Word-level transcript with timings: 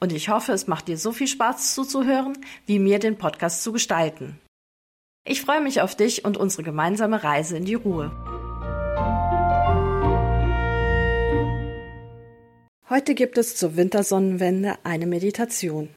Und 0.00 0.12
ich 0.12 0.28
hoffe, 0.28 0.52
es 0.52 0.66
macht 0.66 0.88
dir 0.88 0.98
so 0.98 1.12
viel 1.12 1.28
Spaß 1.28 1.74
zuzuhören, 1.74 2.36
wie 2.66 2.78
mir 2.78 2.98
den 2.98 3.16
Podcast 3.16 3.62
zu 3.62 3.72
gestalten. 3.72 4.38
Ich 5.26 5.40
freue 5.40 5.62
mich 5.62 5.80
auf 5.80 5.94
dich 5.94 6.24
und 6.24 6.36
unsere 6.36 6.62
gemeinsame 6.62 7.24
Reise 7.24 7.56
in 7.56 7.64
die 7.64 7.74
Ruhe. 7.74 8.12
Heute 12.90 13.14
gibt 13.14 13.38
es 13.38 13.56
zur 13.56 13.76
Wintersonnenwende 13.76 14.76
eine 14.84 15.06
Meditation. 15.06 15.88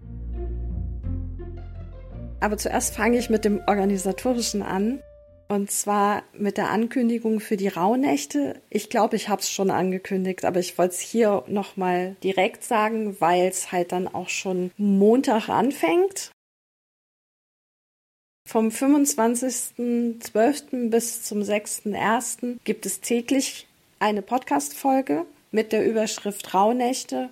Aber 2.39 2.58
zuerst 2.58 2.95
fange 2.95 3.17
ich 3.17 3.30
mit 3.30 3.44
dem 3.44 3.61
Organisatorischen 3.67 4.61
an. 4.61 5.02
Und 5.50 5.72
zwar 5.72 6.24
mit 6.34 6.58
der 6.58 6.72
Ankündigung 6.72 7.40
für 7.40 7.56
die 7.56 7.70
Rauhnächte. 7.70 8.62
Ich 8.70 8.90
glaube, 8.90 9.16
ich 9.16 9.30
habe 9.30 9.42
es 9.42 9.50
schon 9.50 9.72
angekündigt, 9.72 10.44
aber 10.44 10.60
ich 10.60 10.78
wollte 10.78 10.96
es 10.96 11.00
hier 11.00 11.46
nochmal 11.48 12.18
direkt 12.22 12.66
sagen, 12.66 13.16
weil 13.22 13.48
es 13.48 13.72
halt 13.72 13.94
dann 13.94 14.10
auch 14.10 14.28
schon 14.28 14.72
Montag 14.78 15.48
anfängt. 15.48 16.32
Vom 18.46 18.68
25.12. 18.70 20.89
bis 20.89 21.23
zum 21.23 21.42
6.1. 21.42 22.58
gibt 22.64 22.86
es 22.86 23.02
täglich 23.02 23.67
eine 24.00 24.22
Podcast-Folge 24.22 25.26
mit 25.52 25.72
der 25.72 25.86
Überschrift 25.86 26.54
Rauhnächte. 26.54 27.30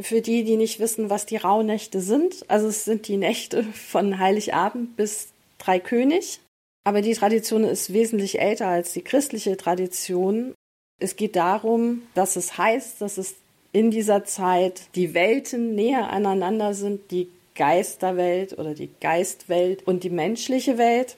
Für 0.00 0.20
die, 0.20 0.42
die 0.42 0.56
nicht 0.56 0.80
wissen, 0.80 1.10
was 1.10 1.26
die 1.26 1.36
Rauhnächte 1.36 2.00
sind, 2.00 2.44
also 2.48 2.66
es 2.66 2.84
sind 2.84 3.06
die 3.06 3.16
Nächte 3.16 3.62
von 3.62 4.18
Heiligabend 4.18 4.96
bis 4.96 5.28
Dreikönig. 5.58 6.40
Aber 6.84 7.00
die 7.00 7.14
Tradition 7.14 7.64
ist 7.64 7.92
wesentlich 7.92 8.40
älter 8.40 8.68
als 8.68 8.92
die 8.92 9.02
christliche 9.02 9.56
Tradition. 9.56 10.54
Es 11.00 11.16
geht 11.16 11.34
darum, 11.34 12.02
dass 12.14 12.36
es 12.36 12.58
heißt, 12.58 13.00
dass 13.00 13.16
es 13.16 13.36
in 13.72 13.90
dieser 13.90 14.24
Zeit 14.24 14.82
die 14.94 15.14
Welten 15.14 15.74
näher 15.74 16.10
aneinander 16.10 16.74
sind, 16.74 17.10
die 17.10 17.28
Geisterwelt 17.54 18.58
oder 18.58 18.74
die 18.74 18.90
Geistwelt 19.00 19.86
und 19.86 20.04
die 20.04 20.10
menschliche 20.10 20.78
Welt. 20.78 21.16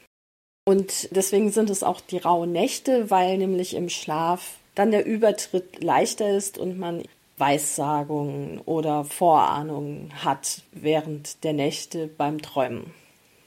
Und 0.64 1.08
deswegen 1.14 1.50
sind 1.50 1.70
es 1.70 1.82
auch 1.82 2.00
die 2.00 2.18
rauen 2.18 2.52
Nächte, 2.52 3.10
weil 3.10 3.38
nämlich 3.38 3.74
im 3.74 3.88
Schlaf 3.88 4.58
dann 4.74 4.90
der 4.90 5.06
Übertritt 5.06 5.82
leichter 5.82 6.30
ist 6.30 6.58
und 6.58 6.78
man 6.78 7.02
Weissagungen 7.38 8.60
oder 8.64 9.04
Vorahnungen 9.04 10.12
hat 10.24 10.62
während 10.72 11.44
der 11.44 11.52
Nächte 11.52 12.08
beim 12.08 12.40
Träumen. 12.40 12.92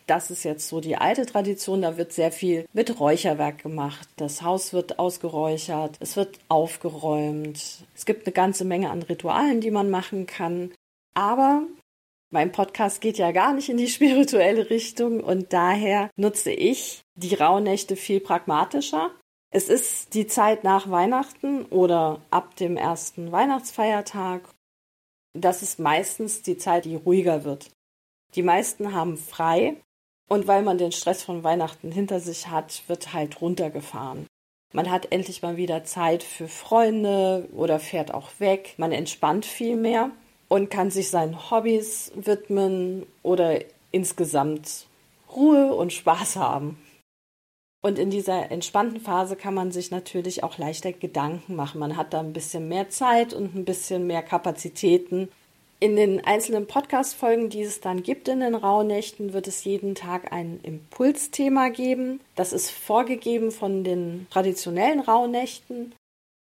Das 0.09 0.31
ist 0.31 0.43
jetzt 0.43 0.67
so 0.67 0.81
die 0.81 0.97
alte 0.97 1.27
Tradition. 1.27 1.83
Da 1.83 1.95
wird 1.95 2.13
sehr 2.13 2.31
viel 2.31 2.65
mit 2.73 2.99
Räucherwerk 2.99 3.61
gemacht. 3.61 4.09
Das 4.15 4.41
Haus 4.41 4.73
wird 4.73 4.97
ausgeräuchert. 4.97 5.97
Es 5.99 6.17
wird 6.17 6.39
aufgeräumt. 6.47 7.85
Es 7.93 8.05
gibt 8.05 8.25
eine 8.25 8.33
ganze 8.33 8.65
Menge 8.65 8.89
an 8.89 9.03
Ritualen, 9.03 9.61
die 9.61 9.69
man 9.69 9.91
machen 9.91 10.25
kann. 10.25 10.71
Aber 11.13 11.61
mein 12.31 12.51
Podcast 12.51 13.01
geht 13.01 13.19
ja 13.19 13.31
gar 13.31 13.53
nicht 13.53 13.69
in 13.69 13.77
die 13.77 13.87
spirituelle 13.97 14.71
Richtung 14.71 15.19
und 15.19 15.53
daher 15.53 16.09
nutze 16.15 16.51
ich 16.51 17.01
die 17.13 17.35
Rauhnächte 17.35 17.95
viel 17.95 18.19
pragmatischer. 18.19 19.11
Es 19.51 19.69
ist 19.69 20.15
die 20.15 20.25
Zeit 20.25 20.63
nach 20.63 20.89
Weihnachten 20.89 21.65
oder 21.65 22.19
ab 22.31 22.55
dem 22.55 22.77
ersten 22.77 23.31
Weihnachtsfeiertag. 23.31 24.41
Das 25.37 25.61
ist 25.61 25.77
meistens 25.77 26.41
die 26.41 26.57
Zeit, 26.57 26.85
die 26.85 26.95
ruhiger 26.95 27.43
wird. 27.43 27.69
Die 28.33 28.43
meisten 28.43 28.95
haben 28.95 29.15
frei 29.15 29.77
und 30.29 30.47
weil 30.47 30.61
man 30.61 30.77
den 30.77 30.91
Stress 30.91 31.23
von 31.23 31.43
Weihnachten 31.43 31.91
hinter 31.91 32.19
sich 32.19 32.47
hat, 32.47 32.83
wird 32.87 33.13
halt 33.13 33.41
runtergefahren. 33.41 34.27
Man 34.71 34.91
hat 34.91 35.11
endlich 35.11 35.41
mal 35.41 35.57
wieder 35.57 35.83
Zeit 35.83 36.21
für 36.21 36.47
Freunde 36.47 37.49
oder 37.53 37.79
fährt 37.79 38.13
auch 38.13 38.29
weg. 38.37 38.75
Man 38.77 38.91
entspannt 38.91 39.45
viel 39.45 39.75
mehr 39.75 40.11
und 40.47 40.69
kann 40.69 40.91
sich 40.91 41.09
seinen 41.09 41.49
Hobbys 41.49 42.11
widmen 42.15 43.05
oder 43.23 43.59
insgesamt 43.91 44.85
Ruhe 45.35 45.73
und 45.73 45.91
Spaß 45.91 46.35
haben. 46.35 46.79
Und 47.81 47.97
in 47.97 48.11
dieser 48.11 48.51
entspannten 48.51 48.99
Phase 48.99 49.35
kann 49.35 49.53
man 49.53 49.71
sich 49.71 49.89
natürlich 49.89 50.43
auch 50.43 50.57
leichter 50.57 50.91
Gedanken 50.91 51.55
machen. 51.55 51.79
Man 51.79 51.97
hat 51.97 52.13
da 52.13 52.19
ein 52.19 52.33
bisschen 52.33 52.67
mehr 52.67 52.89
Zeit 52.89 53.33
und 53.33 53.55
ein 53.55 53.65
bisschen 53.65 54.05
mehr 54.05 54.21
Kapazitäten, 54.21 55.29
in 55.79 55.95
den 55.95 56.23
einzelnen 56.25 56.67
Podcast-Folgen, 56.67 57.49
die 57.49 57.61
es 57.61 57.79
dann 57.79 58.03
gibt 58.03 58.27
in 58.27 58.41
den 58.41 58.55
Rauhnächten, 58.55 59.33
wird 59.33 59.47
es 59.47 59.63
jeden 59.63 59.95
Tag 59.95 60.33
ein 60.33 60.59
Impulsthema 60.63 61.69
geben. 61.69 62.19
Das 62.35 62.51
ist 62.51 62.69
vorgegeben 62.69 63.51
von 63.51 63.83
den 63.83 64.27
traditionellen 64.29 64.99
Rauhnächten. 64.99 65.93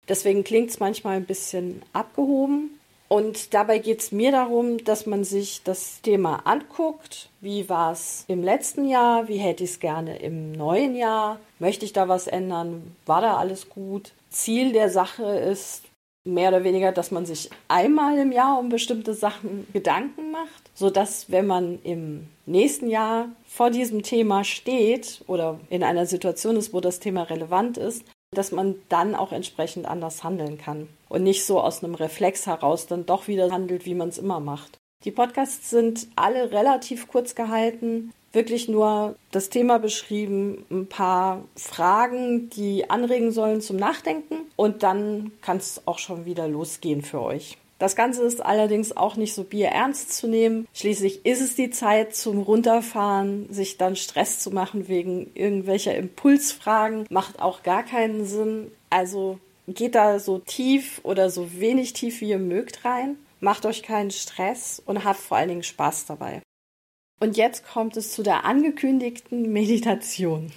Deswegen 0.09 0.43
klingt 0.43 0.71
es 0.71 0.79
manchmal 0.79 1.17
ein 1.17 1.25
bisschen 1.25 1.81
abgehoben. 1.93 2.79
Und 3.07 3.55
dabei 3.55 3.79
geht 3.79 4.01
es 4.01 4.11
mir 4.11 4.31
darum, 4.31 4.83
dass 4.83 5.07
man 5.07 5.23
sich 5.23 5.63
das 5.63 6.01
Thema 6.01 6.45
anguckt. 6.45 7.29
Wie 7.41 7.67
war 7.67 7.91
es 7.91 8.25
im 8.27 8.43
letzten 8.43 8.87
Jahr? 8.87 9.27
Wie 9.27 9.37
hätte 9.37 9.63
ich 9.63 9.71
es 9.71 9.79
gerne 9.79 10.17
im 10.19 10.51
neuen 10.51 10.95
Jahr? 10.95 11.39
Möchte 11.57 11.85
ich 11.85 11.93
da 11.93 12.07
was 12.07 12.27
ändern? 12.27 12.95
War 13.07 13.21
da 13.21 13.37
alles 13.37 13.69
gut? 13.69 14.11
Ziel 14.29 14.73
der 14.73 14.89
Sache 14.89 15.23
ist, 15.23 15.88
mehr 16.25 16.49
oder 16.49 16.63
weniger, 16.63 16.91
dass 16.91 17.11
man 17.11 17.25
sich 17.25 17.49
einmal 17.67 18.17
im 18.17 18.31
Jahr 18.31 18.59
um 18.59 18.69
bestimmte 18.69 19.13
Sachen 19.13 19.67
Gedanken 19.73 20.31
macht, 20.31 20.69
sodass, 20.73 21.31
wenn 21.31 21.47
man 21.47 21.79
im 21.83 22.27
nächsten 22.45 22.89
Jahr 22.89 23.29
vor 23.45 23.69
diesem 23.69 24.03
Thema 24.03 24.43
steht 24.43 25.21
oder 25.27 25.59
in 25.69 25.83
einer 25.83 26.05
Situation 26.05 26.55
ist, 26.55 26.73
wo 26.73 26.81
das 26.81 26.99
Thema 26.99 27.23
relevant 27.23 27.77
ist, 27.77 28.03
dass 28.35 28.51
man 28.51 28.75
dann 28.89 29.15
auch 29.15 29.31
entsprechend 29.31 29.87
anders 29.87 30.23
handeln 30.23 30.57
kann 30.57 30.87
und 31.07 31.23
nicht 31.23 31.45
so 31.45 31.59
aus 31.59 31.83
einem 31.83 31.95
Reflex 31.95 32.45
heraus 32.45 32.85
dann 32.85 33.05
doch 33.05 33.27
wieder 33.27 33.51
handelt, 33.51 33.85
wie 33.85 33.95
man 33.95 34.09
es 34.09 34.17
immer 34.17 34.39
macht. 34.39 34.77
Die 35.05 35.11
Podcasts 35.11 35.69
sind 35.69 36.07
alle 36.15 36.51
relativ 36.51 37.07
kurz 37.07 37.33
gehalten 37.33 38.11
wirklich 38.31 38.67
nur 38.67 39.15
das 39.31 39.49
Thema 39.49 39.79
beschrieben, 39.79 40.65
ein 40.69 40.87
paar 40.87 41.43
Fragen, 41.55 42.49
die 42.49 42.89
anregen 42.89 43.31
sollen 43.31 43.61
zum 43.61 43.77
Nachdenken 43.77 44.35
und 44.55 44.83
dann 44.83 45.31
kann 45.41 45.57
es 45.57 45.81
auch 45.85 45.99
schon 45.99 46.25
wieder 46.25 46.47
losgehen 46.47 47.01
für 47.01 47.21
euch. 47.21 47.57
Das 47.79 47.95
Ganze 47.95 48.23
ist 48.23 48.45
allerdings 48.45 48.95
auch 48.95 49.15
nicht 49.15 49.33
so 49.33 49.45
bierernst 49.45 50.11
zu 50.13 50.27
nehmen. 50.27 50.67
Schließlich 50.73 51.25
ist 51.25 51.39
es 51.39 51.55
die 51.55 51.69
Zeit 51.69 52.13
zum 52.13 52.41
Runterfahren, 52.41 53.51
sich 53.53 53.77
dann 53.77 53.95
Stress 53.95 54.39
zu 54.39 54.51
machen 54.51 54.89
wegen 54.89 55.31
irgendwelcher 55.33 55.95
Impulsfragen, 55.95 57.05
macht 57.09 57.41
auch 57.41 57.63
gar 57.63 57.83
keinen 57.83 58.25
Sinn. 58.25 58.69
Also 58.89 59.39
geht 59.65 59.95
da 59.95 60.19
so 60.19 60.39
tief 60.39 60.99
oder 61.03 61.29
so 61.29 61.59
wenig 61.59 61.93
tief 61.93 62.19
wie 62.19 62.29
ihr 62.29 62.39
mögt 62.39 62.83
rein, 62.83 63.15
macht 63.39 63.65
euch 63.65 63.81
keinen 63.81 64.11
Stress 64.11 64.81
und 64.85 65.05
habt 65.05 65.19
vor 65.19 65.37
allen 65.37 65.49
Dingen 65.49 65.63
Spaß 65.63 66.05
dabei. 66.05 66.41
Und 67.19 67.37
jetzt 67.37 67.67
kommt 67.67 67.97
es 67.97 68.11
zu 68.11 68.23
der 68.23 68.45
angekündigten 68.45 69.51
Meditation. 69.51 70.51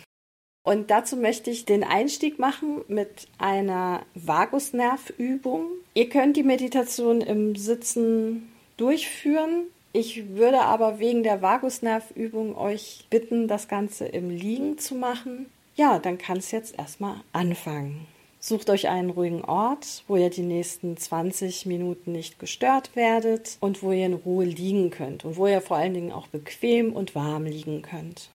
Und 0.64 0.90
dazu 0.90 1.16
möchte 1.16 1.50
ich 1.50 1.64
den 1.64 1.82
Einstieg 1.82 2.38
machen 2.38 2.82
mit 2.86 3.26
einer 3.38 4.02
Vagusnervübung. 4.14 5.66
Ihr 5.94 6.08
könnt 6.08 6.36
die 6.36 6.44
Meditation 6.44 7.20
im 7.20 7.56
Sitzen 7.56 8.52
durchführen. 8.76 9.64
Ich 9.92 10.36
würde 10.36 10.60
aber 10.60 11.00
wegen 11.00 11.24
der 11.24 11.42
Vagusnervübung 11.42 12.56
euch 12.56 13.06
bitten, 13.10 13.48
das 13.48 13.66
Ganze 13.66 14.06
im 14.06 14.30
Liegen 14.30 14.78
zu 14.78 14.94
machen. 14.94 15.46
Ja, 15.74 15.98
dann 15.98 16.16
kann 16.16 16.38
es 16.38 16.52
jetzt 16.52 16.78
erstmal 16.78 17.16
anfangen. 17.32 18.06
Sucht 18.44 18.70
euch 18.70 18.88
einen 18.88 19.10
ruhigen 19.10 19.44
Ort, 19.44 20.02
wo 20.08 20.16
ihr 20.16 20.28
die 20.28 20.42
nächsten 20.42 20.96
20 20.96 21.64
Minuten 21.64 22.10
nicht 22.10 22.40
gestört 22.40 22.96
werdet 22.96 23.56
und 23.60 23.84
wo 23.84 23.92
ihr 23.92 24.04
in 24.04 24.14
Ruhe 24.14 24.44
liegen 24.44 24.90
könnt 24.90 25.24
und 25.24 25.36
wo 25.36 25.46
ihr 25.46 25.60
vor 25.60 25.76
allen 25.76 25.94
Dingen 25.94 26.10
auch 26.10 26.26
bequem 26.26 26.92
und 26.92 27.14
warm 27.14 27.44
liegen 27.44 27.82
könnt. 27.82 28.30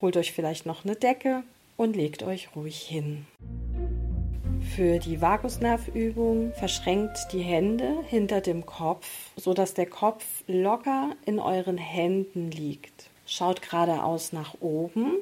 Holt 0.00 0.16
euch 0.16 0.30
vielleicht 0.30 0.64
noch 0.64 0.84
eine 0.84 0.94
Decke 0.94 1.42
und 1.76 1.96
legt 1.96 2.22
euch 2.22 2.54
ruhig 2.54 2.78
hin. 2.82 3.26
Für 4.76 5.00
die 5.00 5.20
Vagusnervübung 5.20 6.52
verschränkt 6.52 7.18
die 7.32 7.42
Hände 7.42 8.04
hinter 8.06 8.40
dem 8.40 8.64
Kopf, 8.64 9.32
sodass 9.34 9.74
der 9.74 9.86
Kopf 9.86 10.24
locker 10.46 11.16
in 11.26 11.40
euren 11.40 11.78
Händen 11.78 12.52
liegt. 12.52 13.10
Schaut 13.26 13.60
geradeaus 13.60 14.32
nach 14.32 14.54
oben 14.60 15.16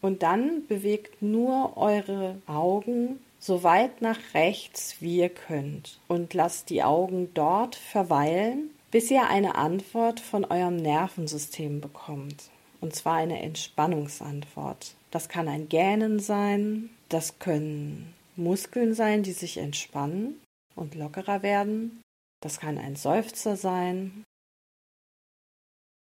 und 0.00 0.24
dann 0.24 0.66
bewegt 0.66 1.22
nur 1.22 1.76
eure 1.76 2.38
Augen 2.48 3.20
so 3.38 3.62
weit 3.62 4.02
nach 4.02 4.18
rechts 4.34 4.96
wie 5.00 5.18
ihr 5.18 5.28
könnt 5.28 5.98
und 6.08 6.34
lasst 6.34 6.70
die 6.70 6.82
Augen 6.82 7.32
dort 7.34 7.76
verweilen, 7.76 8.70
bis 8.90 9.10
ihr 9.10 9.28
eine 9.28 9.56
Antwort 9.56 10.20
von 10.20 10.44
eurem 10.44 10.76
Nervensystem 10.76 11.80
bekommt. 11.80 12.50
Und 12.80 12.94
zwar 12.94 13.16
eine 13.16 13.40
Entspannungsantwort. 13.42 14.94
Das 15.10 15.28
kann 15.28 15.48
ein 15.48 15.68
Gähnen 15.68 16.18
sein, 16.18 16.90
das 17.08 17.38
können 17.38 18.14
Muskeln 18.36 18.94
sein, 18.94 19.22
die 19.22 19.32
sich 19.32 19.56
entspannen 19.56 20.40
und 20.74 20.94
lockerer 20.94 21.42
werden. 21.42 22.02
Das 22.42 22.60
kann 22.60 22.78
ein 22.78 22.96
Seufzer 22.96 23.56
sein, 23.56 24.24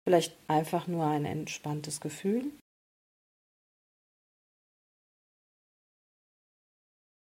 vielleicht 0.06 0.36
einfach 0.48 0.88
nur 0.88 1.06
ein 1.06 1.26
entspanntes 1.26 2.00
Gefühl. 2.00 2.52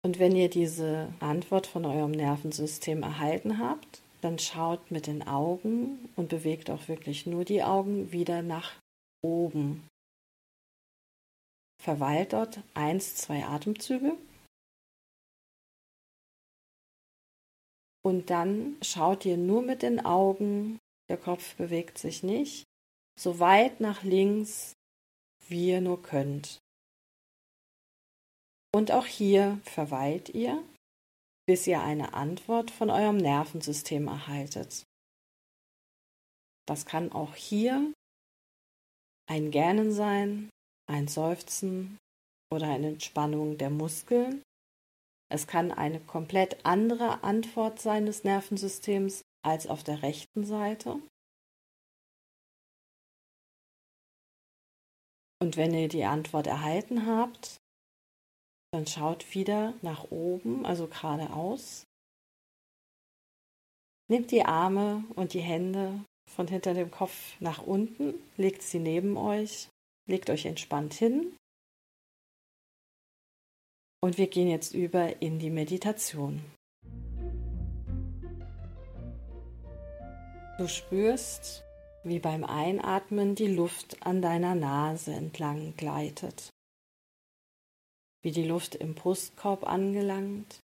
Und 0.03 0.17
wenn 0.17 0.35
ihr 0.35 0.49
diese 0.49 1.13
Antwort 1.19 1.67
von 1.67 1.85
eurem 1.85 2.11
Nervensystem 2.11 3.03
erhalten 3.03 3.59
habt, 3.59 4.01
dann 4.21 4.39
schaut 4.39 4.91
mit 4.91 5.07
den 5.07 5.27
Augen 5.27 6.09
und 6.15 6.29
bewegt 6.29 6.69
auch 6.69 6.87
wirklich 6.87 7.25
nur 7.25 7.45
die 7.45 7.63
Augen 7.63 8.11
wieder 8.11 8.41
nach 8.41 8.79
oben. 9.23 9.87
Verweilt 11.81 12.33
dort 12.33 12.61
eins, 12.73 13.15
zwei 13.15 13.43
Atemzüge. 13.43 14.17
Und 18.03 18.31
dann 18.31 18.77
schaut 18.81 19.25
ihr 19.25 19.37
nur 19.37 19.61
mit 19.61 19.83
den 19.83 20.03
Augen, 20.03 20.79
der 21.09 21.17
Kopf 21.17 21.55
bewegt 21.55 21.99
sich 21.99 22.23
nicht, 22.23 22.63
so 23.19 23.39
weit 23.39 23.79
nach 23.79 24.03
links, 24.03 24.73
wie 25.47 25.69
ihr 25.69 25.81
nur 25.81 26.01
könnt. 26.01 26.59
Und 28.73 28.91
auch 28.91 29.05
hier 29.05 29.59
verweilt 29.63 30.29
ihr, 30.29 30.63
bis 31.45 31.67
ihr 31.67 31.81
eine 31.81 32.13
Antwort 32.13 32.71
von 32.71 32.89
eurem 32.89 33.17
Nervensystem 33.17 34.07
erhaltet. 34.07 34.83
Das 36.67 36.85
kann 36.85 37.11
auch 37.11 37.35
hier 37.35 37.93
ein 39.29 39.51
Gähnen 39.51 39.91
sein, 39.91 40.49
ein 40.87 41.07
Seufzen 41.07 41.97
oder 42.51 42.67
eine 42.67 42.89
Entspannung 42.89 43.57
der 43.57 43.69
Muskeln. 43.69 44.41
Es 45.29 45.47
kann 45.47 45.71
eine 45.71 45.99
komplett 45.99 46.65
andere 46.65 47.23
Antwort 47.23 47.79
sein 47.79 48.05
des 48.05 48.23
Nervensystems 48.23 49.21
als 49.43 49.67
auf 49.67 49.83
der 49.83 50.01
rechten 50.01 50.45
Seite. 50.45 51.01
Und 55.41 55.57
wenn 55.57 55.73
ihr 55.73 55.87
die 55.87 56.03
Antwort 56.03 56.47
erhalten 56.47 57.07
habt, 57.07 57.60
dann 58.71 58.87
schaut 58.87 59.35
wieder 59.35 59.73
nach 59.81 60.11
oben, 60.11 60.65
also 60.65 60.87
geradeaus. 60.87 61.83
Nehmt 64.07 64.31
die 64.31 64.43
Arme 64.43 65.03
und 65.15 65.33
die 65.33 65.41
Hände 65.41 66.05
von 66.29 66.47
hinter 66.47 66.73
dem 66.73 66.89
Kopf 66.89 67.35
nach 67.41 67.61
unten, 67.61 68.13
legt 68.37 68.61
sie 68.61 68.79
neben 68.79 69.17
euch, 69.17 69.67
legt 70.07 70.29
euch 70.29 70.45
entspannt 70.45 70.93
hin. 70.93 71.35
Und 74.01 74.17
wir 74.17 74.27
gehen 74.27 74.47
jetzt 74.47 74.73
über 74.73 75.21
in 75.21 75.37
die 75.39 75.49
Meditation. 75.49 76.43
Du 80.57 80.67
spürst, 80.67 81.63
wie 82.03 82.19
beim 82.19 82.43
Einatmen 82.43 83.35
die 83.35 83.47
Luft 83.47 84.05
an 84.05 84.21
deiner 84.21 84.55
Nase 84.55 85.13
entlang 85.13 85.75
gleitet 85.75 86.51
wie 88.21 88.31
die 88.31 88.47
Luft 88.47 88.75
im 88.75 88.95
Brustkorb 88.95 89.63
angelangt 89.63 90.61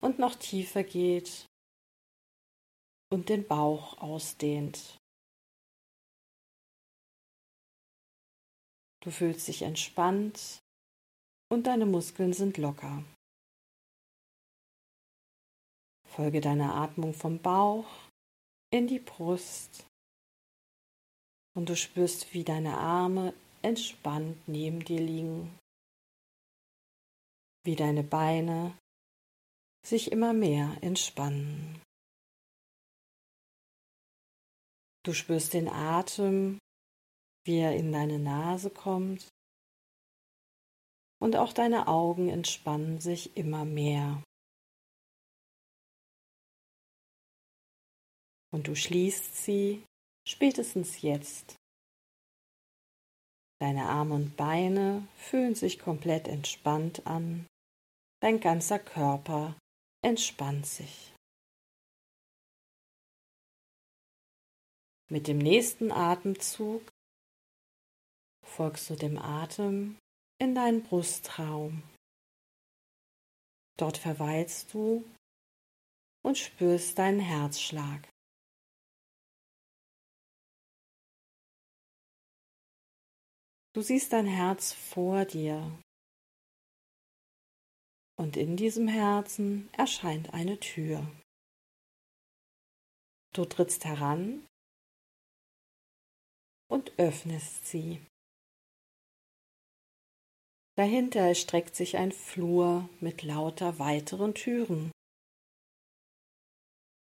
und 0.00 0.18
noch 0.18 0.34
tiefer 0.34 0.84
geht 0.84 1.46
und 3.10 3.28
den 3.28 3.46
Bauch 3.46 3.98
ausdehnt. 3.98 4.98
Du 9.02 9.10
fühlst 9.10 9.48
dich 9.48 9.62
entspannt 9.62 10.60
und 11.48 11.66
deine 11.66 11.86
Muskeln 11.86 12.32
sind 12.32 12.58
locker. 12.58 13.04
Folge 16.08 16.40
deiner 16.40 16.74
Atmung 16.74 17.14
vom 17.14 17.38
Bauch 17.40 17.86
in 18.70 18.88
die 18.88 18.98
Brust 18.98 19.86
und 21.54 21.68
du 21.68 21.76
spürst, 21.76 22.34
wie 22.34 22.42
deine 22.42 22.76
Arme 22.76 23.32
entspannt 23.62 24.36
neben 24.48 24.84
dir 24.84 25.00
liegen 25.00 25.56
wie 27.66 27.76
deine 27.76 28.04
Beine 28.04 28.78
sich 29.84 30.10
immer 30.12 30.32
mehr 30.32 30.78
entspannen. 30.80 31.82
Du 35.04 35.12
spürst 35.12 35.52
den 35.52 35.68
Atem, 35.68 36.58
wie 37.44 37.58
er 37.58 37.76
in 37.76 37.92
deine 37.92 38.18
Nase 38.18 38.70
kommt 38.70 39.28
und 41.20 41.36
auch 41.36 41.52
deine 41.52 41.88
Augen 41.88 42.28
entspannen 42.28 43.00
sich 43.00 43.36
immer 43.36 43.64
mehr. 43.64 44.22
Und 48.52 48.68
du 48.68 48.74
schließt 48.74 49.36
sie 49.44 49.84
spätestens 50.26 51.02
jetzt. 51.02 51.56
Deine 53.60 53.88
Arme 53.88 54.14
und 54.14 54.36
Beine 54.36 55.06
fühlen 55.16 55.54
sich 55.54 55.78
komplett 55.78 56.28
entspannt 56.28 57.06
an 57.06 57.46
Dein 58.20 58.40
ganzer 58.40 58.78
Körper 58.78 59.58
entspannt 60.02 60.66
sich. 60.66 61.12
Mit 65.08 65.28
dem 65.28 65.38
nächsten 65.38 65.92
Atemzug 65.92 66.82
folgst 68.44 68.90
du 68.90 68.96
dem 68.96 69.18
Atem 69.18 69.98
in 70.38 70.54
deinen 70.54 70.82
Brustraum. 70.82 71.82
Dort 73.78 73.98
verweilst 73.98 74.72
du 74.72 75.04
und 76.24 76.38
spürst 76.38 76.98
deinen 76.98 77.20
Herzschlag. 77.20 78.08
Du 83.74 83.82
siehst 83.82 84.12
dein 84.12 84.26
Herz 84.26 84.72
vor 84.72 85.26
dir 85.26 85.78
und 88.16 88.36
in 88.36 88.56
diesem 88.56 88.88
Herzen 88.88 89.68
erscheint 89.72 90.34
eine 90.34 90.58
Tür. 90.58 91.06
Du 93.34 93.44
trittst 93.44 93.84
heran 93.84 94.46
und 96.68 96.98
öffnest 96.98 97.66
sie. 97.66 98.00
Dahinter 100.76 101.20
erstreckt 101.20 101.74
sich 101.74 101.96
ein 101.96 102.12
Flur 102.12 102.88
mit 103.00 103.22
lauter 103.22 103.78
weiteren 103.78 104.34
Türen. 104.34 104.90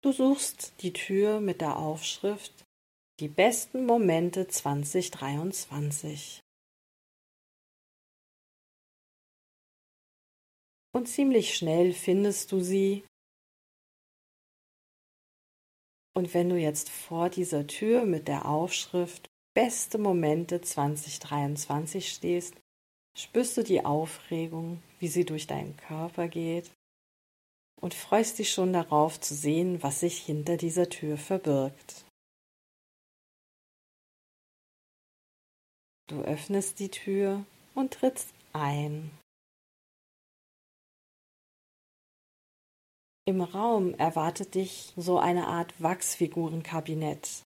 Du 0.01 0.11
suchst 0.11 0.81
die 0.81 0.93
Tür 0.93 1.39
mit 1.41 1.61
der 1.61 1.77
Aufschrift 1.77 2.63
Die 3.19 3.27
besten 3.27 3.85
Momente 3.85 4.47
2023. 4.47 6.41
und 10.95 11.07
ziemlich 11.07 11.57
schnell 11.57 11.91
findest 11.91 12.53
du 12.53 12.61
sie. 12.61 13.03
Und 16.15 16.33
wenn 16.33 16.47
du 16.47 16.57
jetzt 16.57 16.89
vor 16.89 17.29
dieser 17.29 17.67
Tür 17.67 18.05
mit 18.05 18.29
der 18.29 18.45
Aufschrift 18.45 19.27
Beste 19.53 19.97
Momente 19.97 20.61
2023 20.61 22.09
stehst, 22.09 22.55
spürst 23.17 23.57
du 23.57 23.63
die 23.63 23.83
Aufregung, 23.83 24.81
wie 24.99 25.09
sie 25.09 25.25
durch 25.25 25.47
deinen 25.47 25.75
Körper 25.75 26.29
geht 26.29 26.71
und 27.81 27.93
freust 27.93 28.39
dich 28.39 28.53
schon 28.53 28.71
darauf 28.71 29.19
zu 29.19 29.35
sehen, 29.35 29.83
was 29.83 29.99
sich 29.99 30.17
hinter 30.19 30.55
dieser 30.55 30.89
Tür 30.89 31.17
verbirgt. 31.17 32.05
Du 36.07 36.21
öffnest 36.21 36.79
die 36.79 36.89
Tür 36.89 37.45
und 37.73 37.95
trittst 37.95 38.33
ein. 38.53 39.11
Im 43.27 43.41
Raum 43.41 43.95
erwartet 43.95 44.53
dich 44.53 44.93
so 44.95 45.17
eine 45.17 45.47
Art 45.47 45.81
Wachsfigurenkabinett. 45.81 47.41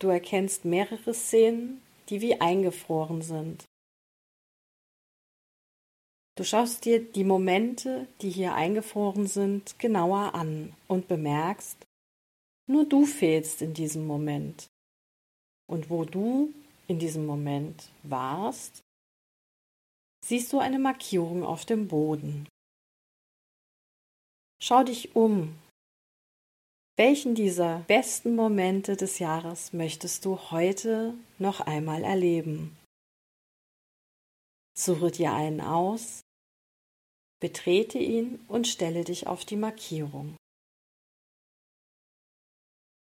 Du 0.00 0.08
erkennst 0.08 0.64
mehrere 0.64 1.12
Szenen, 1.12 1.82
die 2.08 2.22
wie 2.22 2.40
eingefroren 2.40 3.20
sind. 3.20 3.64
Du 6.36 6.44
schaust 6.44 6.86
dir 6.86 7.04
die 7.04 7.24
Momente, 7.24 8.06
die 8.22 8.30
hier 8.30 8.54
eingefroren 8.54 9.26
sind, 9.26 9.78
genauer 9.78 10.34
an 10.34 10.72
und 10.86 11.06
bemerkst, 11.06 11.84
nur 12.66 12.86
du 12.86 13.04
fehlst 13.04 13.60
in 13.60 13.74
diesem 13.74 14.06
Moment. 14.06 14.68
Und 15.68 15.90
wo 15.90 16.04
du 16.04 16.54
in 16.86 16.98
diesem 16.98 17.26
Moment 17.26 17.90
warst, 18.04 18.82
siehst 20.28 20.52
du 20.52 20.58
eine 20.58 20.78
Markierung 20.78 21.42
auf 21.42 21.64
dem 21.64 21.88
Boden. 21.88 22.46
Schau 24.62 24.84
dich 24.84 25.16
um. 25.16 25.58
Welchen 26.96 27.34
dieser 27.34 27.78
besten 27.86 28.36
Momente 28.36 28.96
des 28.96 29.20
Jahres 29.20 29.72
möchtest 29.72 30.26
du 30.26 30.38
heute 30.50 31.14
noch 31.38 31.60
einmal 31.60 32.04
erleben? 32.04 32.76
Suche 34.76 35.10
dir 35.10 35.32
einen 35.32 35.62
aus, 35.62 36.20
betrete 37.40 37.98
ihn 37.98 38.44
und 38.48 38.66
stelle 38.66 39.04
dich 39.04 39.26
auf 39.26 39.46
die 39.46 39.56
Markierung. 39.56 40.36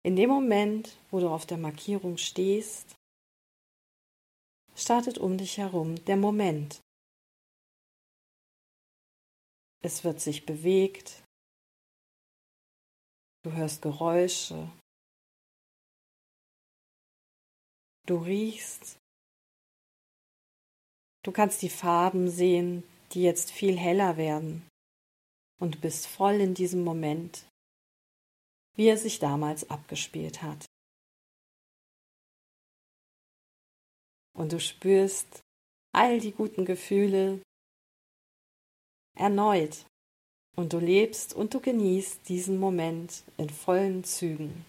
In 0.04 0.16
dem 0.16 0.30
Moment, 0.30 0.96
wo 1.10 1.20
du 1.20 1.28
auf 1.28 1.44
der 1.44 1.58
Markierung 1.58 2.16
stehst, 2.16 2.94
startet 4.74 5.18
um 5.18 5.36
dich 5.36 5.58
herum 5.58 6.02
der 6.06 6.16
Moment. 6.16 6.80
Es 9.82 10.04
wird 10.04 10.20
sich 10.20 10.44
bewegt, 10.44 11.22
Du 13.42 13.52
hörst 13.52 13.80
Geräusche. 13.80 14.70
Du 18.06 18.18
riechst. 18.18 18.98
Du 21.22 21.32
kannst 21.32 21.62
die 21.62 21.70
Farben 21.70 22.30
sehen, 22.30 22.82
die 23.12 23.22
jetzt 23.22 23.50
viel 23.50 23.78
heller 23.78 24.16
werden. 24.18 24.68
Und 25.58 25.76
du 25.76 25.80
bist 25.80 26.06
voll 26.06 26.34
in 26.34 26.54
diesem 26.54 26.84
Moment, 26.84 27.46
wie 28.76 28.88
er 28.88 28.98
sich 28.98 29.18
damals 29.18 29.68
abgespielt 29.70 30.42
hat. 30.42 30.66
Und 34.34 34.52
du 34.52 34.60
spürst 34.60 35.40
all 35.92 36.20
die 36.20 36.32
guten 36.32 36.64
Gefühle 36.64 37.42
erneut 39.20 39.86
und 40.56 40.72
du 40.72 40.78
lebst 40.78 41.34
und 41.34 41.54
du 41.54 41.60
genießt 41.60 42.28
diesen 42.28 42.58
Moment 42.58 43.22
in 43.36 43.50
vollen 43.50 44.02
Zügen. 44.02 44.64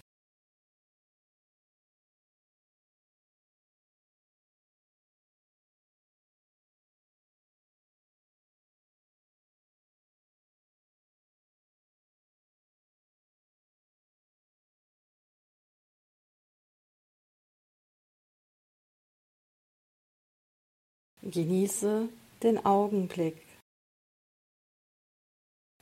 Genieße 21.24 22.08
den 22.42 22.64
Augenblick 22.64 23.36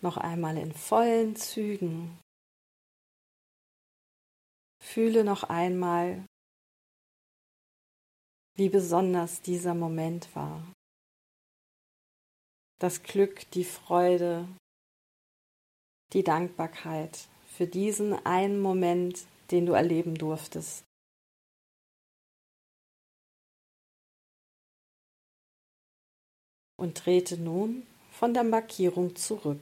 noch 0.02 0.16
einmal 0.16 0.57
in 0.57 0.73
vollen 0.73 1.37
Zügen. 1.37 2.19
Fühle 4.83 5.25
noch 5.25 5.45
einmal, 5.45 6.25
wie 8.57 8.69
besonders 8.69 9.42
dieser 9.42 9.75
Moment 9.75 10.35
war. 10.35 10.62
Das 12.78 13.02
Glück, 13.02 13.50
die 13.50 13.64
Freude, 13.64 14.49
die 16.12 16.25
Dankbarkeit 16.25 17.28
für 17.47 17.66
diesen 17.66 18.14
einen 18.25 18.61
Moment, 18.61 19.26
den 19.50 19.66
du 19.66 19.73
erleben 19.73 20.14
durftest. 20.14 20.85
Und 26.78 26.97
trete 26.97 27.37
nun 27.37 27.87
von 28.12 28.33
der 28.33 28.45
Markierung 28.45 29.14
zurück. 29.14 29.61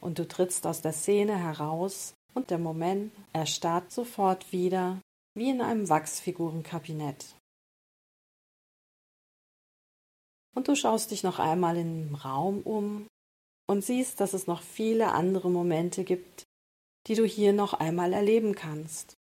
Und 0.00 0.18
du 0.18 0.26
trittst 0.26 0.66
aus 0.66 0.80
der 0.80 0.92
Szene 0.92 1.36
heraus 1.36 2.14
und 2.34 2.50
der 2.50 2.58
Moment 2.58 3.12
erstarrt 3.32 3.92
sofort 3.92 4.52
wieder 4.52 5.00
wie 5.34 5.50
in 5.50 5.60
einem 5.60 5.88
Wachsfigurenkabinett. 5.88 7.34
Und 10.54 10.66
du 10.66 10.74
schaust 10.74 11.10
dich 11.12 11.22
noch 11.22 11.38
einmal 11.38 11.76
im 11.76 12.14
Raum 12.14 12.62
um 12.62 13.06
und 13.68 13.84
siehst, 13.84 14.20
dass 14.20 14.32
es 14.32 14.46
noch 14.46 14.62
viele 14.62 15.12
andere 15.12 15.50
Momente 15.50 16.02
gibt, 16.02 16.44
die 17.06 17.14
du 17.14 17.24
hier 17.24 17.52
noch 17.52 17.74
einmal 17.74 18.12
erleben 18.12 18.54
kannst. 18.54 19.14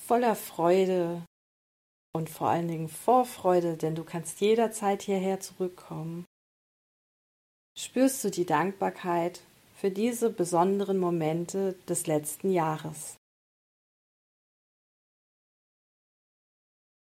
Voller 0.00 0.36
Freude 0.36 1.24
und 2.12 2.30
vor 2.30 2.48
allen 2.48 2.68
Dingen 2.68 2.88
Vorfreude, 2.88 3.76
denn 3.76 3.96
du 3.96 4.04
kannst 4.04 4.40
jederzeit 4.40 5.02
hierher 5.02 5.40
zurückkommen 5.40 6.24
spürst 7.78 8.24
du 8.24 8.30
die 8.30 8.46
Dankbarkeit 8.46 9.40
für 9.76 9.90
diese 9.90 10.30
besonderen 10.30 10.98
Momente 10.98 11.74
des 11.88 12.06
letzten 12.06 12.50
Jahres. 12.50 13.16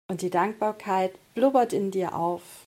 Und 0.09 0.21
die 0.21 0.29
Dankbarkeit 0.29 1.17
blubbert 1.35 1.71
in 1.71 1.91
dir 1.91 2.15
auf 2.15 2.65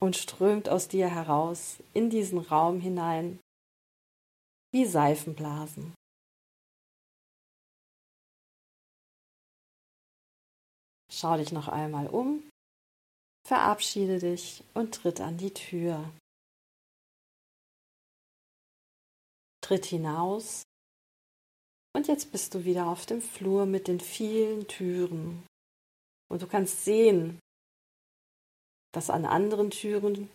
und 0.00 0.16
strömt 0.16 0.68
aus 0.68 0.88
dir 0.88 1.08
heraus 1.08 1.78
in 1.94 2.10
diesen 2.10 2.38
Raum 2.38 2.80
hinein 2.80 3.40
wie 4.72 4.84
Seifenblasen. 4.84 5.94
Schau 11.10 11.38
dich 11.38 11.50
noch 11.50 11.68
einmal 11.68 12.08
um, 12.08 12.46
verabschiede 13.48 14.18
dich 14.18 14.62
und 14.74 14.94
tritt 14.94 15.22
an 15.22 15.38
die 15.38 15.54
Tür. 15.54 16.04
Tritt 19.66 19.86
hinaus. 19.86 20.62
Und 21.92 22.06
jetzt 22.06 22.30
bist 22.30 22.54
du 22.54 22.64
wieder 22.64 22.86
auf 22.86 23.04
dem 23.04 23.20
Flur 23.20 23.66
mit 23.66 23.88
den 23.88 23.98
vielen 23.98 24.68
Türen. 24.68 25.44
Und 26.30 26.42
du 26.42 26.46
kannst 26.46 26.84
sehen, 26.84 27.40
dass 28.94 29.10
an 29.10 29.24
anderen 29.24 29.72
Türen 29.72 30.30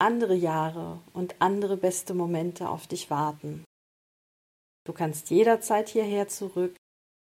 andere 0.00 0.36
Jahre 0.36 1.02
und 1.12 1.40
andere 1.40 1.76
beste 1.76 2.14
Momente 2.14 2.68
auf 2.68 2.86
dich 2.86 3.10
warten. 3.10 3.64
Du 4.86 4.92
kannst 4.92 5.28
jederzeit 5.30 5.88
hierher 5.88 6.28
zurück 6.28 6.76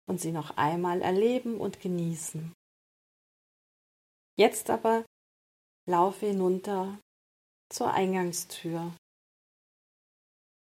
und 0.09 0.21
sie 0.21 0.33
noch 0.33 0.57
einmal 0.57 1.03
erleben 1.03 1.61
und 1.61 1.79
genießen. 1.79 2.53
Jetzt 4.37 4.71
aber 4.71 5.07
laufe 5.89 6.27
hinunter 6.27 6.99
zur 7.69 7.93
Eingangstür 7.93 8.93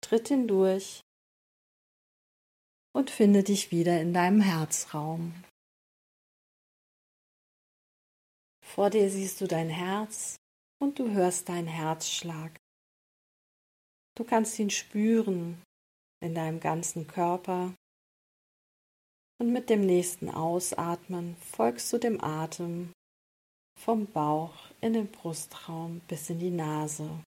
tritt 0.09 0.29
hindurch 0.29 1.03
und 2.95 3.11
finde 3.11 3.43
dich 3.43 3.69
wieder 3.69 4.01
in 4.01 4.11
deinem 4.11 4.41
Herzraum. 4.41 5.35
Vor 8.65 8.89
dir 8.89 9.11
siehst 9.11 9.39
du 9.39 9.47
dein 9.47 9.69
Herz 9.69 10.37
und 10.81 10.97
du 10.97 11.11
hörst 11.11 11.47
deinen 11.47 11.67
Herzschlag. 11.67 12.57
Du 14.17 14.23
kannst 14.23 14.57
ihn 14.57 14.71
spüren 14.71 15.61
in 16.21 16.33
deinem 16.33 16.59
ganzen 16.59 17.05
Körper 17.05 17.75
und 19.37 19.53
mit 19.53 19.69
dem 19.69 19.85
nächsten 19.85 20.31
Ausatmen 20.31 21.35
folgst 21.35 21.93
du 21.93 21.99
dem 21.99 22.19
Atem 22.19 22.93
vom 23.79 24.07
Bauch 24.07 24.71
in 24.81 24.93
den 24.93 25.11
Brustraum 25.11 26.01
bis 26.07 26.31
in 26.31 26.39
die 26.39 26.49
Nase. 26.49 27.23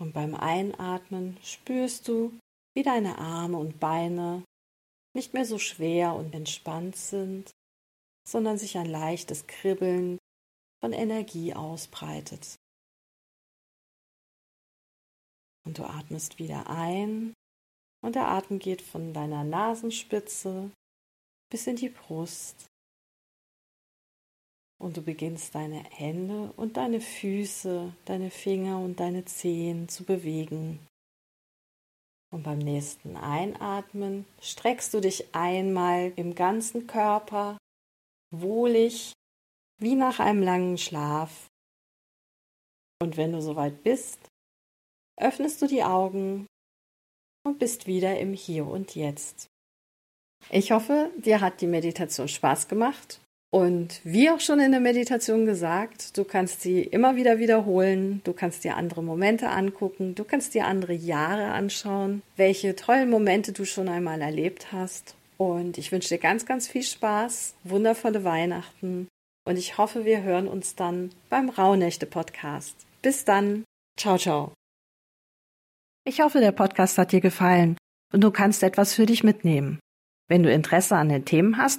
Und 0.00 0.12
beim 0.12 0.34
Einatmen 0.34 1.38
spürst 1.42 2.08
du, 2.08 2.38
wie 2.74 2.82
deine 2.82 3.18
Arme 3.18 3.58
und 3.58 3.78
Beine 3.78 4.44
nicht 5.14 5.32
mehr 5.32 5.44
so 5.44 5.58
schwer 5.58 6.14
und 6.14 6.34
entspannt 6.34 6.96
sind, 6.96 7.50
sondern 8.26 8.58
sich 8.58 8.76
ein 8.76 8.88
leichtes 8.88 9.46
Kribbeln 9.46 10.18
von 10.80 10.92
Energie 10.92 11.54
ausbreitet. 11.54 12.56
Und 15.66 15.78
du 15.78 15.84
atmest 15.84 16.38
wieder 16.38 16.68
ein 16.68 17.32
und 18.02 18.16
der 18.16 18.28
Atem 18.28 18.58
geht 18.58 18.82
von 18.82 19.14
deiner 19.14 19.44
Nasenspitze 19.44 20.70
bis 21.50 21.66
in 21.66 21.76
die 21.76 21.88
Brust 21.88 22.66
und 24.78 24.96
du 24.96 25.02
beginnst 25.02 25.54
deine 25.54 25.82
Hände 25.90 26.52
und 26.56 26.76
deine 26.76 27.00
Füße, 27.00 27.92
deine 28.04 28.30
Finger 28.30 28.78
und 28.78 29.00
deine 29.00 29.24
Zehen 29.24 29.88
zu 29.88 30.04
bewegen. 30.04 30.80
Und 32.30 32.42
beim 32.42 32.58
nächsten 32.58 33.16
Einatmen 33.16 34.26
streckst 34.40 34.92
du 34.92 35.00
dich 35.00 35.34
einmal 35.34 36.12
im 36.16 36.34
ganzen 36.34 36.86
Körper 36.86 37.56
wohlig, 38.32 39.12
wie 39.80 39.94
nach 39.94 40.18
einem 40.18 40.42
langen 40.42 40.78
Schlaf. 40.78 41.46
Und 43.00 43.16
wenn 43.16 43.32
du 43.32 43.40
soweit 43.40 43.82
bist, 43.84 44.18
öffnest 45.16 45.62
du 45.62 45.66
die 45.66 45.84
Augen 45.84 46.46
und 47.46 47.58
bist 47.58 47.86
wieder 47.86 48.18
im 48.18 48.32
Hier 48.32 48.66
und 48.66 48.96
Jetzt. 48.96 49.46
Ich 50.50 50.72
hoffe, 50.72 51.10
dir 51.16 51.40
hat 51.40 51.60
die 51.60 51.66
Meditation 51.66 52.28
Spaß 52.28 52.68
gemacht 52.68 53.20
Und 53.54 54.00
wie 54.02 54.30
auch 54.30 54.40
schon 54.40 54.58
in 54.58 54.72
der 54.72 54.80
Meditation 54.80 55.46
gesagt, 55.46 56.18
du 56.18 56.24
kannst 56.24 56.62
sie 56.62 56.82
immer 56.82 57.14
wieder 57.14 57.38
wiederholen, 57.38 58.20
du 58.24 58.32
kannst 58.32 58.64
dir 58.64 58.76
andere 58.76 59.00
Momente 59.00 59.48
angucken, 59.48 60.16
du 60.16 60.24
kannst 60.24 60.54
dir 60.54 60.66
andere 60.66 60.92
Jahre 60.92 61.52
anschauen, 61.52 62.22
welche 62.34 62.74
tollen 62.74 63.08
Momente 63.08 63.52
du 63.52 63.64
schon 63.64 63.88
einmal 63.88 64.20
erlebt 64.22 64.72
hast. 64.72 65.14
Und 65.36 65.78
ich 65.78 65.92
wünsche 65.92 66.08
dir 66.08 66.18
ganz, 66.18 66.46
ganz 66.46 66.66
viel 66.66 66.82
Spaß, 66.82 67.54
wundervolle 67.62 68.24
Weihnachten 68.24 69.06
und 69.46 69.56
ich 69.56 69.78
hoffe, 69.78 70.04
wir 70.04 70.24
hören 70.24 70.48
uns 70.48 70.74
dann 70.74 71.12
beim 71.30 71.48
Rauhnächte-Podcast. 71.48 72.74
Bis 73.02 73.24
dann. 73.24 73.62
Ciao, 73.96 74.18
ciao. 74.18 74.52
Ich 76.04 76.20
hoffe, 76.20 76.40
der 76.40 76.50
Podcast 76.50 76.98
hat 76.98 77.12
dir 77.12 77.20
gefallen 77.20 77.78
und 78.12 78.20
du 78.24 78.32
kannst 78.32 78.64
etwas 78.64 78.94
für 78.94 79.06
dich 79.06 79.22
mitnehmen. 79.22 79.78
Wenn 80.28 80.42
du 80.42 80.50
Interesse 80.50 80.96
an 80.96 81.08
den 81.08 81.24
Themen 81.24 81.56
hast, 81.56 81.78